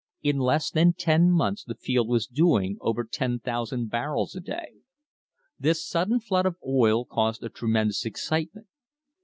[0.23, 4.77] In less than ten months the field was doing over 10,000 barrels a day.
[5.59, 8.65] This sudden flood of oil caused a tremendous excitement.